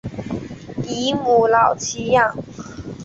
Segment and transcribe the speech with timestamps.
[0.87, 2.35] 以母老乞养。